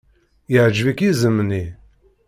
[0.51, 1.65] Yeɛjeb-ik yiẓem-nni?